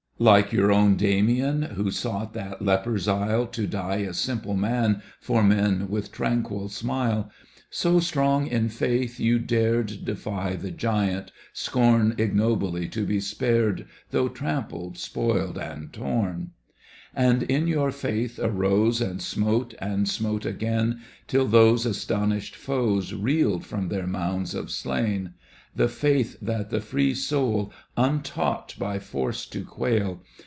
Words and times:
Like 0.21 0.53
your 0.53 0.71
own 0.71 0.97
Damian 0.97 1.63
Who 1.63 1.89
sought 1.89 2.33
that 2.35 2.61
lepers' 2.61 3.07
isle 3.07 3.47
To 3.47 3.65
die 3.65 4.01
a 4.05 4.13
simple 4.13 4.55
man 4.55 5.01
For 5.19 5.41
men 5.41 5.89
with 5.89 6.11
tranquil 6.11 6.69
smile. 6.69 7.31
So 7.71 7.99
strong 7.99 8.45
in 8.45 8.69
faith 8.69 9.19
you 9.19 9.39
dared 9.39 10.05
Defy 10.05 10.55
the 10.57 10.69
giant, 10.69 11.31
scorn 11.53 12.13
Ignobly 12.19 12.87
to 12.89 13.03
be 13.03 13.19
spared. 13.19 13.87
Though 14.11 14.29
trampled, 14.29 14.99
spoiled, 14.99 15.57
and 15.57 15.91
torn. 15.91 16.51
And 17.15 17.41
in 17.41 17.67
your 17.67 17.91
faith 17.91 18.37
arose 18.41 19.01
And 19.01 19.23
smote, 19.23 19.73
and 19.79 20.07
smote 20.07 20.45
again. 20.45 21.01
Till 21.27 21.47
those 21.47 21.87
astonished 21.87 22.55
foes 22.55 23.11
Reeled 23.15 23.65
from 23.65 23.87
their 23.87 24.05
mounds 24.07 24.53
of 24.53 24.69
slain, 24.69 25.33
The 25.73 25.87
faith 25.87 26.37
that 26.41 26.69
the 26.69 26.81
free 26.81 27.13
soul. 27.13 27.71
Untaught 27.95 28.75
by 28.77 28.99
force 28.99 29.45
to 29.47 29.63
quail. 29.63 30.21